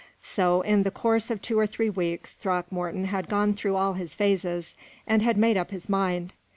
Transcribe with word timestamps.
So, 0.23 0.61
in 0.61 0.81
the 0.81 0.89
course 0.89 1.29
of 1.29 1.43
two 1.43 1.59
or 1.59 1.67
three 1.67 1.91
weeks, 1.91 2.33
Throckmorton 2.33 3.05
had 3.05 3.29
gone 3.29 3.53
through 3.53 3.75
all 3.75 3.93
his 3.93 4.15
phases, 4.15 4.73
and 5.05 5.21
had 5.21 5.37
made 5.37 5.57
up 5.57 5.69
his 5.69 5.87
mind. 5.87 6.33